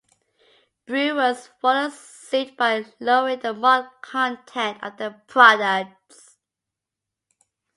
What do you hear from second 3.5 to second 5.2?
malt content of their